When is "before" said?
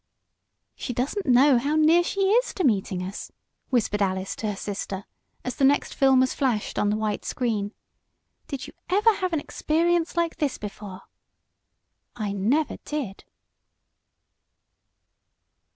10.57-11.03